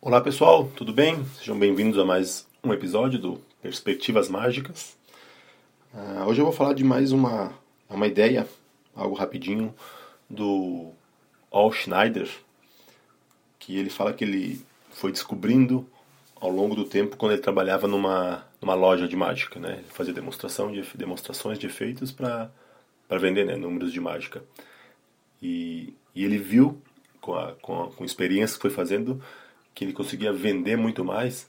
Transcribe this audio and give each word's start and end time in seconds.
Olá 0.00 0.20
pessoal, 0.20 0.70
tudo 0.76 0.92
bem? 0.92 1.24
Sejam 1.40 1.58
bem-vindos 1.58 1.98
a 1.98 2.04
mais 2.04 2.46
um 2.62 2.72
episódio 2.72 3.18
do 3.18 3.42
Perspectivas 3.60 4.28
Mágicas. 4.28 4.96
Uh, 5.92 6.24
hoje 6.28 6.40
eu 6.40 6.44
vou 6.44 6.54
falar 6.54 6.72
de 6.72 6.84
mais 6.84 7.10
uma, 7.10 7.52
uma 7.90 8.06
ideia, 8.06 8.46
algo 8.94 9.16
rapidinho, 9.16 9.74
do 10.30 10.92
Al 11.50 11.72
Schneider, 11.72 12.30
que 13.58 13.76
ele 13.76 13.90
fala 13.90 14.12
que 14.12 14.22
ele 14.22 14.64
foi 14.92 15.10
descobrindo 15.10 15.84
ao 16.40 16.48
longo 16.48 16.76
do 16.76 16.84
tempo 16.84 17.16
quando 17.16 17.32
ele 17.32 17.42
trabalhava 17.42 17.88
numa, 17.88 18.46
numa 18.62 18.74
loja 18.74 19.08
de 19.08 19.16
mágica, 19.16 19.58
né? 19.58 19.78
Ele 19.78 19.88
fazia 19.88 20.14
demonstração 20.14 20.70
de, 20.70 20.80
demonstrações 20.94 21.58
de 21.58 21.66
efeitos 21.66 22.12
para 22.12 22.52
vender 23.18 23.44
né? 23.44 23.56
números 23.56 23.92
de 23.92 24.00
mágica. 24.00 24.44
E, 25.42 25.92
e 26.14 26.24
ele 26.24 26.38
viu, 26.38 26.80
com 27.20 27.34
a, 27.34 27.52
com 27.60 27.82
a 27.82 27.90
com 27.90 28.04
a 28.04 28.06
experiência 28.06 28.54
que 28.54 28.62
foi 28.62 28.70
fazendo, 28.70 29.20
que 29.78 29.84
ele 29.84 29.92
conseguia 29.92 30.32
vender 30.32 30.76
muito 30.76 31.04
mais 31.04 31.48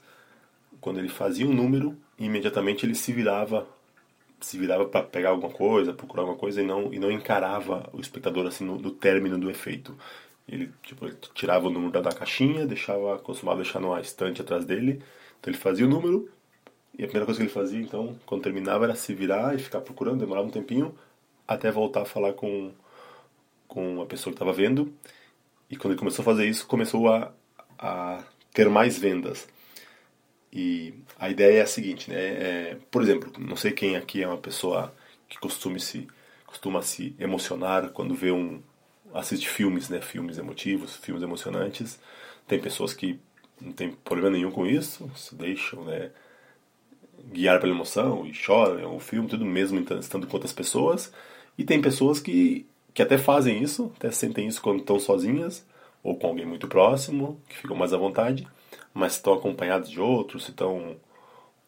quando 0.80 1.00
ele 1.00 1.08
fazia 1.08 1.44
um 1.44 1.52
número 1.52 1.98
imediatamente 2.16 2.86
ele 2.86 2.94
se 2.94 3.12
virava 3.12 3.66
se 4.40 4.56
virava 4.56 4.84
para 4.84 5.02
pegar 5.02 5.30
alguma 5.30 5.52
coisa, 5.52 5.92
procurar 5.92 6.22
alguma 6.22 6.38
coisa 6.38 6.62
e 6.62 6.64
não 6.64 6.94
e 6.94 6.98
não 7.00 7.10
encarava 7.10 7.90
o 7.92 8.00
espectador 8.00 8.46
assim 8.46 8.64
no, 8.64 8.78
no 8.78 8.92
término 8.92 9.36
do 9.36 9.50
efeito. 9.50 9.98
Ele 10.48 10.70
tipo 10.80 11.06
ele 11.06 11.16
tirava 11.34 11.66
o 11.66 11.70
número 11.70 11.90
da, 11.90 12.02
da 12.02 12.12
caixinha, 12.12 12.64
deixava 12.68 13.18
costumava 13.18 13.62
deixar 13.62 13.80
numa 13.80 14.00
estante 14.00 14.40
atrás 14.40 14.64
dele. 14.64 15.02
Então 15.40 15.52
ele 15.52 15.58
fazia 15.58 15.84
o 15.84 15.88
número 15.88 16.30
e 16.96 17.02
a 17.02 17.08
primeira 17.08 17.26
coisa 17.26 17.40
que 17.40 17.46
ele 17.46 17.52
fazia 17.52 17.80
então 17.80 18.16
quando 18.24 18.42
terminava 18.42 18.84
era 18.84 18.94
se 18.94 19.12
virar 19.12 19.56
e 19.56 19.58
ficar 19.58 19.80
procurando, 19.80 20.20
demorava 20.20 20.46
um 20.46 20.50
tempinho 20.50 20.94
até 21.48 21.68
voltar 21.72 22.02
a 22.02 22.04
falar 22.04 22.34
com 22.34 22.70
com 23.66 24.00
a 24.00 24.06
pessoa 24.06 24.32
que 24.32 24.36
estava 24.36 24.52
vendo. 24.52 24.92
E 25.68 25.76
quando 25.76 25.92
ele 25.92 25.98
começou 25.98 26.22
a 26.22 26.26
fazer 26.26 26.46
isso, 26.48 26.66
começou 26.66 27.12
a 27.12 27.32
a 27.80 28.22
ter 28.52 28.68
mais 28.68 28.98
vendas. 28.98 29.48
E 30.52 30.94
a 31.18 31.30
ideia 31.30 31.60
é 31.60 31.62
a 31.62 31.66
seguinte, 31.66 32.10
né? 32.10 32.16
É, 32.16 32.76
por 32.90 33.02
exemplo, 33.02 33.32
não 33.38 33.56
sei 33.56 33.72
quem 33.72 33.96
aqui 33.96 34.22
é 34.22 34.28
uma 34.28 34.38
pessoa 34.38 34.94
que 35.28 35.38
costuma 35.38 35.78
se 35.78 36.06
costuma 36.46 36.82
se 36.82 37.14
emocionar 37.18 37.90
quando 37.90 38.14
vê 38.14 38.32
um 38.32 38.60
assiste 39.14 39.48
filmes, 39.48 39.88
né? 39.88 40.00
Filmes 40.00 40.38
emotivos, 40.38 40.96
filmes 40.96 41.22
emocionantes. 41.22 41.98
Tem 42.46 42.60
pessoas 42.60 42.92
que 42.92 43.20
não 43.60 43.72
tem 43.72 43.92
problema 43.92 44.30
nenhum 44.30 44.50
com 44.50 44.66
isso, 44.66 45.10
se 45.16 45.34
deixam, 45.34 45.84
né? 45.84 46.10
guiar 47.32 47.60
pela 47.60 47.72
emoção 47.72 48.26
e 48.26 48.32
choram 48.32 48.80
em 48.80 48.84
algum 48.84 49.00
filme, 49.00 49.28
tudo 49.28 49.44
mesmo 49.44 49.78
estando 50.00 50.26
com 50.26 50.34
outras 50.34 50.52
pessoas. 50.52 51.12
E 51.58 51.64
tem 51.64 51.80
pessoas 51.80 52.20
que, 52.20 52.66
que 52.94 53.02
até 53.02 53.18
fazem 53.18 53.62
isso, 53.62 53.92
até 53.96 54.10
sentem 54.10 54.46
isso 54.46 54.62
quando 54.62 54.80
estão 54.80 54.98
sozinhas, 54.98 55.64
ou 56.02 56.16
com 56.16 56.28
alguém 56.28 56.46
muito 56.46 56.68
próximo, 56.68 57.40
que 57.48 57.56
ficam 57.56 57.76
mais 57.76 57.92
à 57.92 57.96
vontade, 57.96 58.46
mas 58.92 59.14
estão 59.14 59.34
acompanhados 59.34 59.90
de 59.90 60.00
outros, 60.00 60.44
se 60.44 60.50
estão 60.50 60.96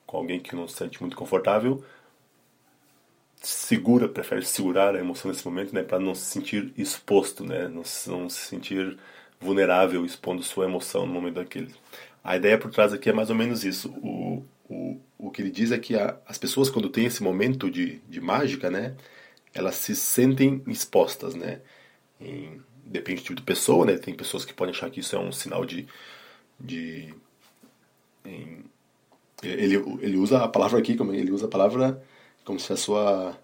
com 0.07 0.17
alguém 0.17 0.41
que 0.41 0.55
não 0.55 0.69
se 0.69 0.77
sente 0.77 1.01
muito 1.01 1.17
confortável, 1.17 1.83
segura, 3.43 4.09
prefere 4.09 4.43
segurar 4.45 4.95
a 4.95 4.99
emoção 4.99 5.31
nesse 5.31 5.45
momento, 5.45 5.75
né, 5.75 5.83
para 5.83 5.99
não 5.99 6.15
se 6.15 6.25
sentir 6.25 6.73
exposto, 6.77 7.45
né, 7.45 7.69
não, 7.69 7.83
não 8.07 8.29
se 8.29 8.47
sentir 8.47 8.97
vulnerável 9.41 10.05
expondo 10.05 10.43
sua 10.43 10.67
emoção 10.67 11.07
no 11.07 11.13
momento 11.13 11.35
daquele. 11.35 11.75
A 12.23 12.37
ideia 12.37 12.57
por 12.57 12.71
trás 12.71 12.93
aqui 12.93 13.11
é 13.11 13.13
mais 13.13 13.31
ou 13.31 13.37
menos 13.37 13.65
isso. 13.65 13.91
O, 14.01 14.45
o, 14.69 15.01
o 15.19 15.31
que 15.31 15.43
ele 15.43 15.51
diz 15.51 15.73
é 15.73 15.79
que 15.79 15.97
a, 15.97 16.17
as 16.27 16.39
pessoas 16.39 16.71
quando 16.71 16.89
têm 16.89 17.07
esse 17.07 17.23
momento 17.23 17.69
de, 17.69 17.99
de 18.09 18.21
mágica, 18.21 18.71
né, 18.71 18.95
elas 19.53 19.75
se 19.75 19.97
sentem 19.97 20.63
expostas, 20.69 21.35
né, 21.35 21.61
em, 22.21 22.61
depende 22.85 23.21
do 23.21 23.25
tipo 23.25 23.37
de 23.37 23.43
pessoa, 23.43 23.87
né? 23.87 23.97
Tem 23.97 24.15
pessoas 24.15 24.45
que 24.45 24.55
podem 24.55 24.75
achar 24.75 24.91
que 24.91 25.01
isso 25.01 25.17
é 25.17 25.19
um 25.19 25.33
sinal 25.33 25.65
de. 25.65 25.87
de 26.59 27.15
em, 28.25 28.65
ele, 29.43 29.77
ele 30.01 30.17
usa 30.17 30.45
a 30.45 30.49
palavra 30.49 30.79
aqui, 30.79 30.97
como 30.97 31.13
ele 31.13 31.33
usa 31.33 31.47
a 31.47 31.51
palavra 31.51 32.01
como 32.45 32.59
se 32.59 32.73
a 32.73 32.77
sua 32.77 33.39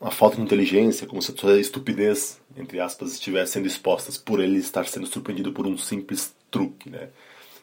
uma 0.00 0.10
falta 0.10 0.34
de 0.36 0.42
inteligência, 0.42 1.06
como 1.06 1.22
se 1.22 1.30
a 1.30 1.36
sua 1.36 1.60
estupidez, 1.60 2.40
entre 2.56 2.80
aspas, 2.80 3.12
estivesse 3.12 3.52
sendo 3.52 3.68
expostas 3.68 4.18
por 4.18 4.40
ele 4.40 4.58
estar 4.58 4.84
sendo 4.86 5.06
surpreendido 5.06 5.52
por 5.52 5.64
um 5.64 5.78
simples 5.78 6.34
truque, 6.50 6.90
né? 6.90 7.10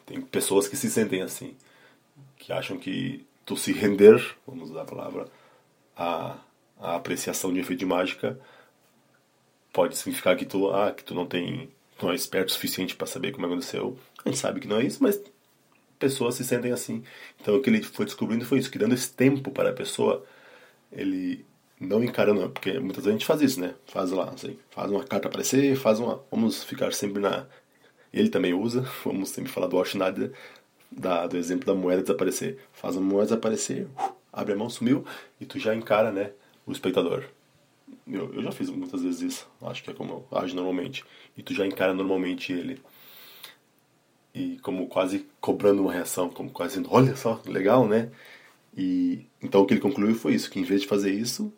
Tem 0.06 0.22
pessoas 0.22 0.66
que 0.66 0.74
se 0.74 0.90
sentem 0.90 1.20
assim, 1.20 1.54
que 2.38 2.50
acham 2.50 2.78
que 2.78 3.26
tu 3.44 3.56
se 3.58 3.72
render, 3.72 4.18
vamos 4.46 4.70
usar 4.70 4.82
a 4.82 4.86
palavra, 4.86 5.28
a, 5.94 6.38
a 6.80 6.96
apreciação 6.96 7.52
de 7.52 7.60
efeito 7.60 7.80
de 7.80 7.86
mágica 7.86 8.40
pode 9.72 9.96
significar 9.96 10.36
que 10.36 10.44
tu, 10.44 10.70
ah, 10.70 10.92
que 10.92 11.04
tu 11.04 11.14
não 11.14 11.26
tem, 11.26 11.70
não 12.02 12.10
é 12.10 12.14
esperto 12.14 12.48
o 12.48 12.52
suficiente 12.52 12.96
para 12.96 13.06
saber 13.06 13.32
como 13.32 13.46
aconteceu. 13.46 13.98
A 14.24 14.28
gente 14.28 14.38
sabe 14.38 14.60
que 14.60 14.68
não 14.68 14.78
é 14.78 14.84
isso, 14.84 15.02
mas 15.02 15.20
pessoas 15.98 16.34
se 16.36 16.44
sentem 16.44 16.72
assim. 16.72 17.04
Então 17.40 17.56
o 17.56 17.62
que 17.62 17.70
ele 17.70 17.82
foi 17.82 18.04
descobrindo 18.06 18.44
foi 18.44 18.58
isso, 18.58 18.70
que 18.70 18.78
dando 18.78 18.94
esse 18.94 19.12
tempo 19.12 19.50
para 19.50 19.70
a 19.70 19.72
pessoa, 19.72 20.24
ele 20.92 21.44
não 21.78 22.04
encarando, 22.04 22.50
porque 22.50 22.78
muitas 22.78 23.04
vezes 23.04 23.08
a 23.08 23.12
gente 23.12 23.26
faz 23.26 23.40
isso, 23.40 23.60
né? 23.60 23.74
Faz 23.86 24.10
lá, 24.10 24.30
assim, 24.30 24.58
faz 24.70 24.90
uma 24.90 25.04
carta 25.04 25.28
aparecer, 25.28 25.76
faz 25.76 25.98
uma, 25.98 26.22
vamos 26.30 26.62
ficar 26.64 26.92
sempre 26.92 27.20
na 27.22 27.46
ele 28.12 28.28
também 28.28 28.52
usa, 28.52 28.82
vamos 29.04 29.30
sempre 29.30 29.50
falar 29.50 29.68
do 29.68 29.80
da, 30.90 31.26
do 31.26 31.36
exemplo 31.36 31.66
da 31.66 31.74
moeda 31.74 32.02
desaparecer. 32.02 32.58
Faz 32.72 32.96
a 32.96 33.00
moeda 33.00 33.26
desaparecer, 33.26 33.86
abre 34.32 34.54
a 34.54 34.56
mão, 34.56 34.68
sumiu, 34.68 35.04
e 35.40 35.46
tu 35.46 35.58
já 35.58 35.74
encara, 35.74 36.10
né, 36.10 36.32
o 36.66 36.72
espectador. 36.72 37.24
Eu, 38.06 38.32
eu 38.34 38.42
já 38.42 38.52
fiz 38.52 38.70
muitas 38.70 39.02
vezes 39.02 39.20
isso. 39.20 39.50
Acho 39.62 39.82
que 39.82 39.90
é 39.90 39.94
como 39.94 40.26
eu 40.30 40.38
ajo 40.38 40.54
normalmente. 40.54 41.04
E 41.36 41.42
tu 41.42 41.54
já 41.54 41.66
encara 41.66 41.94
normalmente 41.94 42.52
ele. 42.52 42.80
E 44.34 44.58
como 44.62 44.86
quase 44.88 45.26
cobrando 45.40 45.82
uma 45.82 45.92
reação, 45.92 46.28
como 46.28 46.50
quase 46.50 46.76
dizendo, 46.76 46.94
olha 46.94 47.16
só, 47.16 47.40
legal, 47.46 47.86
né? 47.86 48.10
E 48.76 49.26
então 49.42 49.62
o 49.62 49.66
que 49.66 49.74
ele 49.74 49.80
concluiu 49.80 50.14
foi 50.14 50.34
isso, 50.34 50.50
que 50.50 50.60
em 50.60 50.64
vez 50.64 50.82
de 50.82 50.86
fazer 50.86 51.12
isso, 51.12 51.52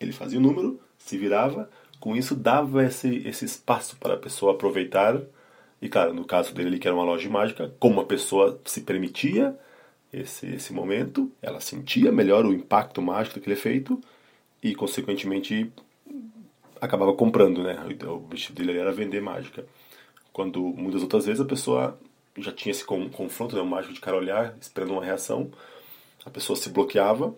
ele 0.00 0.12
fazia 0.12 0.38
o 0.38 0.42
número, 0.42 0.80
se 0.98 1.18
virava, 1.18 1.70
com 2.00 2.16
isso 2.16 2.34
dava 2.34 2.84
esse, 2.84 3.16
esse 3.26 3.44
espaço 3.44 3.96
para 3.96 4.14
a 4.14 4.18
pessoa 4.18 4.52
aproveitar. 4.54 5.20
E 5.80 5.88
claro, 5.88 6.14
no 6.14 6.24
caso 6.24 6.54
dele, 6.54 6.78
que 6.78 6.88
era 6.88 6.96
uma 6.96 7.04
loja 7.04 7.28
mágica, 7.28 7.74
como 7.78 8.00
a 8.00 8.04
pessoa 8.06 8.60
se 8.64 8.80
permitia 8.82 9.58
esse, 10.12 10.46
esse 10.46 10.72
momento, 10.72 11.30
ela 11.42 11.60
sentia 11.60 12.10
melhor 12.12 12.44
o 12.46 12.52
impacto 12.52 13.02
mágico 13.02 13.36
daquele 13.36 13.54
efeito 13.54 14.00
e 14.62 14.74
consequentemente 14.74 15.72
acabava 16.80 17.12
comprando, 17.14 17.62
né? 17.62 17.78
O 18.06 18.14
objetivo 18.14 18.54
dele 18.54 18.78
era 18.78 18.92
vender 18.92 19.20
mágica. 19.20 19.66
Quando 20.32 20.60
muitas 20.62 21.02
outras 21.02 21.26
vezes 21.26 21.40
a 21.40 21.44
pessoa 21.44 21.98
já 22.38 22.52
tinha 22.52 22.70
esse 22.70 22.84
confronto, 22.84 23.54
né? 23.56 23.62
O 23.62 23.66
mágico 23.66 23.94
de 23.94 24.00
cara 24.00 24.16
olhar, 24.16 24.56
esperando 24.60 24.92
uma 24.92 25.04
reação, 25.04 25.50
a 26.24 26.30
pessoa 26.30 26.56
se 26.56 26.70
bloqueava 26.70 27.34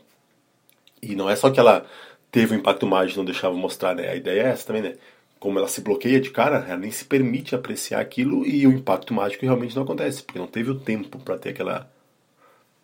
e 1.03 1.15
não 1.15 1.29
é 1.29 1.37
só 1.37 1.51
que 1.51 1.61
ela 1.61 1.87
teve 2.31 2.55
um 2.55 2.59
impacto 2.59 2.87
mágico 2.87 3.19
não 3.19 3.25
deixava 3.25 3.55
mostrar, 3.55 3.95
né? 3.95 4.09
A 4.09 4.17
ideia 4.17 4.43
é 4.43 4.47
essa 4.49 4.67
também, 4.67 4.83
né? 4.83 4.97
Como 5.39 5.59
ela 5.59 5.69
se 5.69 5.81
bloqueia 5.83 6.21
de 6.21 6.31
cara, 6.31 6.65
ela 6.67 6.79
nem 6.79 6.91
se 6.91 7.05
permite 7.05 7.55
apreciar 7.55 8.01
aquilo 8.01 8.47
e 8.47 8.67
o 8.67 8.73
impacto 8.73 9.13
mágico 9.13 9.45
realmente 9.45 9.77
não 9.77 9.83
acontece, 9.83 10.23
porque 10.23 10.39
não 10.39 10.47
teve 10.47 10.71
o 10.71 10.81
tempo 10.81 11.19
para 11.19 11.39
ter 11.39 11.51
aquela 11.51 11.91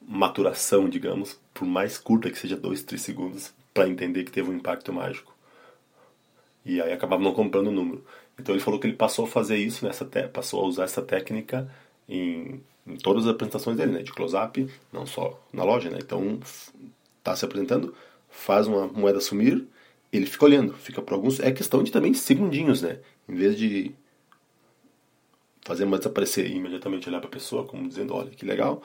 maturação, 0.00 0.88
digamos, 0.88 1.40
por 1.54 1.64
mais 1.66 1.96
curta 1.98 2.30
que 2.30 2.38
seja 2.38 2.56
dois, 2.56 2.82
três 2.82 3.02
segundos, 3.02 3.54
para 3.80 3.88
entender 3.88 4.24
que 4.24 4.30
teve 4.30 4.50
um 4.50 4.54
impacto 4.54 4.92
mágico. 4.92 5.34
E 6.66 6.82
aí 6.82 6.92
acabava 6.92 7.22
não 7.22 7.32
comprando 7.32 7.68
o 7.68 7.72
número. 7.72 8.04
Então 8.38 8.54
ele 8.54 8.62
falou 8.62 8.78
que 8.78 8.86
ele 8.86 8.94
passou 8.94 9.24
a 9.24 9.28
fazer 9.28 9.56
isso, 9.56 9.86
nessa 9.86 10.04
passou 10.30 10.62
a 10.62 10.66
usar 10.66 10.84
essa 10.84 11.00
técnica 11.00 11.66
em, 12.06 12.60
em 12.86 12.96
todas 12.96 13.24
as 13.24 13.30
apresentações 13.30 13.78
dele, 13.78 13.92
né? 13.92 14.02
De 14.02 14.12
close-up, 14.12 14.68
não 14.92 15.06
só 15.06 15.42
na 15.50 15.64
loja, 15.64 15.88
né? 15.88 15.98
Então 15.98 16.38
tá 17.24 17.34
se 17.34 17.42
apresentando, 17.42 17.94
faz 18.28 18.66
uma 18.66 18.86
moeda 18.86 19.18
sumir, 19.18 19.66
ele 20.12 20.26
fica 20.26 20.44
olhando, 20.44 20.74
fica 20.74 21.00
por 21.00 21.14
alguns. 21.14 21.40
É 21.40 21.50
questão 21.50 21.82
de 21.82 21.90
também 21.90 22.12
segundinhos, 22.12 22.82
né? 22.82 22.98
Em 23.26 23.34
vez 23.34 23.56
de 23.56 23.94
fazer 25.62 25.84
uma 25.84 25.96
desaparecer 25.96 26.46
e 26.50 26.56
imediatamente 26.56 27.08
olhar 27.08 27.20
para 27.20 27.28
a 27.28 27.32
pessoa, 27.32 27.64
como 27.64 27.88
dizendo, 27.88 28.14
olha 28.14 28.28
que 28.28 28.44
legal, 28.44 28.82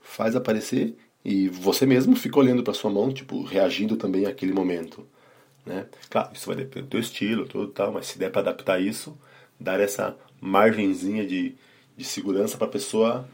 faz 0.00 0.36
aparecer 0.36 0.96
e 1.28 1.48
você 1.48 1.84
mesmo 1.84 2.14
fica 2.14 2.38
olhando 2.38 2.62
para 2.62 2.72
sua 2.72 2.88
mão, 2.88 3.12
tipo, 3.12 3.42
reagindo 3.42 3.96
também 3.96 4.26
àquele 4.26 4.52
momento. 4.52 5.04
Né? 5.66 5.84
Claro, 6.08 6.30
isso 6.32 6.46
vai 6.46 6.54
depender 6.54 6.82
do 6.82 6.90
teu 6.90 7.00
estilo, 7.00 7.48
tudo 7.48 7.66
tal, 7.66 7.90
mas 7.90 8.06
se 8.06 8.16
der 8.16 8.30
para 8.30 8.42
adaptar 8.42 8.80
isso, 8.80 9.18
dar 9.58 9.80
essa 9.80 10.16
margenzinha 10.40 11.26
de, 11.26 11.56
de 11.96 12.04
segurança 12.04 12.56
para 12.56 12.68
a 12.68 12.70
pessoa 12.70 13.28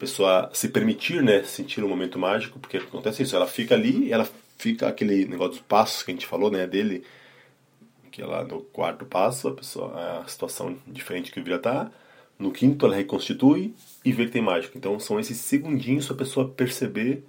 pessoa 0.00 0.50
se 0.52 0.68
permitir, 0.68 1.22
né, 1.22 1.42
sentir 1.44 1.82
um 1.82 1.88
momento 1.88 2.18
mágico, 2.18 2.58
porque 2.58 2.76
acontece 2.76 3.22
isso, 3.22 3.34
ela 3.34 3.48
fica 3.48 3.74
ali, 3.74 4.12
ela 4.12 4.28
fica 4.56 4.88
aquele 4.88 5.26
negócio 5.26 5.54
dos 5.54 5.60
passos 5.60 6.02
que 6.04 6.10
a 6.10 6.14
gente 6.14 6.26
falou, 6.26 6.50
né, 6.50 6.66
dele, 6.66 7.04
que 8.10 8.22
é 8.22 8.26
lá 8.26 8.44
no 8.44 8.62
quarto 8.62 9.04
passo, 9.04 9.48
a 9.48 9.54
pessoa, 9.54 10.20
a 10.20 10.28
situação 10.28 10.76
diferente 10.86 11.32
que 11.32 11.40
o 11.40 11.44
Vira 11.44 11.58
tá, 11.58 11.90
no 12.38 12.52
quinto 12.52 12.86
ela 12.86 12.94
reconstitui 12.94 13.74
e 14.04 14.12
vê 14.12 14.26
que 14.26 14.32
tem 14.32 14.42
mágica. 14.42 14.78
Então 14.78 14.98
são 15.00 15.18
esses 15.18 15.38
segundinhos 15.38 16.06
para 16.06 16.14
a 16.14 16.18
pessoa 16.18 16.48
perceber 16.48 17.24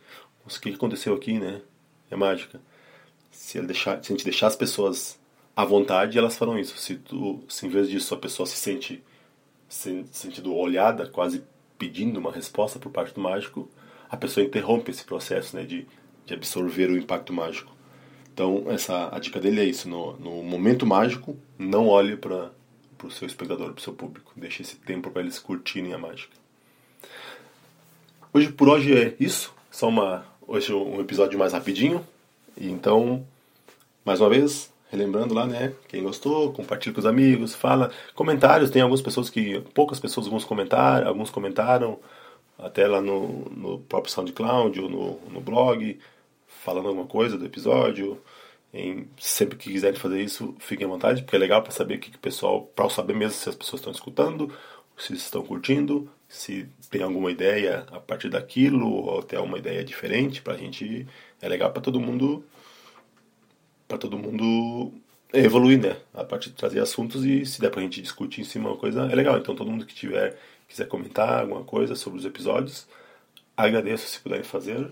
o 0.45 0.59
que 0.59 0.69
aconteceu 0.69 1.13
aqui, 1.13 1.39
né? 1.39 1.61
É 2.09 2.15
mágica. 2.15 2.61
Se, 3.31 3.59
deixar, 3.61 4.03
se 4.03 4.11
a 4.11 4.15
gente 4.15 4.23
deixar 4.23 4.47
as 4.47 4.55
pessoas 4.55 5.19
à 5.55 5.65
vontade, 5.65 6.17
elas 6.17 6.37
farão 6.37 6.57
isso. 6.57 6.77
Se, 6.77 6.95
tu, 6.95 7.43
se 7.47 7.65
em 7.65 7.69
vez 7.69 7.89
disso 7.89 8.13
a 8.13 8.17
pessoa 8.17 8.45
se 8.45 8.57
sente 8.57 9.03
sentido 9.67 10.55
olhada, 10.55 11.07
quase 11.07 11.43
pedindo 11.77 12.19
uma 12.19 12.31
resposta 12.31 12.79
por 12.79 12.91
parte 12.91 13.13
do 13.13 13.21
mágico, 13.21 13.69
a 14.09 14.17
pessoa 14.17 14.45
interrompe 14.45 14.91
esse 14.91 15.03
processo 15.03 15.55
né, 15.55 15.63
de, 15.63 15.87
de 16.25 16.33
absorver 16.33 16.89
o 16.89 16.97
impacto 16.97 17.31
mágico. 17.31 17.71
Então, 18.33 18.65
essa, 18.67 19.13
a 19.13 19.19
dica 19.19 19.39
dele 19.39 19.61
é 19.61 19.65
isso: 19.65 19.87
no, 19.87 20.17
no 20.17 20.43
momento 20.43 20.85
mágico, 20.85 21.37
não 21.57 21.87
olhe 21.87 22.17
para 22.17 22.51
o 23.07 23.11
seu 23.11 23.27
espectador, 23.27 23.71
para 23.71 23.79
o 23.79 23.81
seu 23.81 23.93
público. 23.93 24.31
Deixe 24.35 24.61
esse 24.61 24.75
tempo 24.75 25.09
para 25.11 25.21
eles 25.21 25.39
curtirem 25.39 25.93
a 25.93 25.97
mágica. 25.97 26.33
Hoje, 28.33 28.51
por 28.51 28.69
hoje 28.69 28.95
é 28.95 29.15
isso. 29.19 29.53
Só 29.71 29.89
uma, 29.89 30.25
hoje 30.47 30.73
um 30.73 30.99
episódio 30.99 31.37
mais 31.37 31.53
rapidinho. 31.53 32.05
E 32.57 32.69
então, 32.69 33.25
mais 34.03 34.19
uma 34.19 34.29
vez, 34.29 34.71
relembrando 34.91 35.33
lá, 35.33 35.45
né? 35.45 35.73
Quem 35.87 36.03
gostou, 36.03 36.51
compartilha 36.51 36.93
com 36.93 36.99
os 36.99 37.05
amigos, 37.05 37.55
fala. 37.55 37.91
Comentários, 38.13 38.69
tem 38.69 38.81
algumas 38.81 39.01
pessoas 39.01 39.29
que. 39.29 39.61
Poucas 39.73 39.99
pessoas 39.99 40.27
alguns 40.27 40.45
comentar, 40.45 41.05
alguns 41.07 41.29
comentaram, 41.29 41.99
até 42.57 42.87
lá 42.87 43.01
no, 43.01 43.45
no 43.49 43.79
próprio 43.79 44.11
SoundCloud 44.13 44.79
ou 44.81 44.89
no, 44.89 45.19
no 45.31 45.41
blog, 45.41 45.97
falando 46.47 46.87
alguma 46.87 47.07
coisa 47.07 47.37
do 47.37 47.45
episódio. 47.45 48.21
Em, 48.73 49.07
sempre 49.17 49.57
que 49.57 49.71
quiserem 49.71 49.99
fazer 49.99 50.21
isso, 50.21 50.55
fiquem 50.59 50.85
à 50.85 50.89
vontade, 50.89 51.23
porque 51.23 51.35
é 51.35 51.39
legal 51.39 51.61
para 51.63 51.71
saber 51.71 51.95
o 51.95 51.99
que, 51.99 52.11
que 52.11 52.17
o 52.17 52.19
pessoal. 52.19 52.63
para 52.75 52.89
saber 52.89 53.15
mesmo 53.15 53.33
se 53.33 53.49
as 53.49 53.55
pessoas 53.55 53.79
estão 53.81 53.91
escutando, 53.91 54.53
se 54.97 55.13
estão 55.13 55.43
curtindo, 55.43 56.09
se 56.27 56.67
tem 56.89 57.01
alguma 57.01 57.31
ideia 57.31 57.85
a 57.91 57.99
partir 57.99 58.29
daquilo, 58.29 58.87
ou 58.89 59.19
até 59.19 59.39
uma 59.39 59.57
ideia 59.57 59.83
diferente, 59.83 60.41
pra 60.41 60.57
gente. 60.57 61.07
É 61.41 61.47
legal 61.49 61.71
para 61.71 61.81
todo 61.81 61.99
mundo 61.99 62.43
para 63.87 63.97
todo 63.97 64.17
mundo 64.17 64.93
evoluir, 65.33 65.79
né? 65.81 65.97
A 66.13 66.23
partir 66.23 66.49
de 66.49 66.55
trazer 66.55 66.79
assuntos 66.79 67.25
e 67.25 67.45
se 67.45 67.59
der 67.61 67.71
pra 67.71 67.81
gente 67.81 68.01
discutir 68.01 68.41
em 68.41 68.43
cima 68.43 68.69
uma 68.69 68.77
coisa, 68.77 69.11
é 69.11 69.15
legal. 69.15 69.37
Então 69.37 69.55
todo 69.55 69.69
mundo 69.71 69.85
que 69.85 69.95
tiver 69.95 70.37
quiser 70.67 70.87
comentar 70.87 71.41
alguma 71.41 71.63
coisa 71.63 71.95
sobre 71.95 72.19
os 72.19 72.25
episódios, 72.25 72.87
agradeço 73.57 74.07
se 74.07 74.19
puderem 74.19 74.43
fazer 74.43 74.91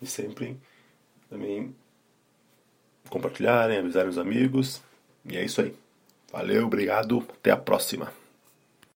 e 0.00 0.06
sempre 0.06 0.56
também 1.28 1.74
compartilharem, 3.10 3.78
avisarem 3.78 4.08
os 4.08 4.18
amigos. 4.18 4.80
E 5.24 5.36
é 5.36 5.44
isso 5.44 5.60
aí. 5.60 5.74
Valeu, 6.32 6.66
obrigado, 6.66 7.24
até 7.36 7.50
a 7.50 7.56
próxima. 7.56 8.19